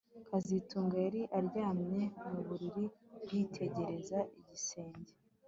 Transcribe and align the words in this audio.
kazitunga 0.27 0.95
yari 1.05 1.21
aryamye 1.37 2.01
mu 2.31 2.39
buriri 2.47 2.85
yitegereza 3.31 4.19
igisenge 4.39 5.13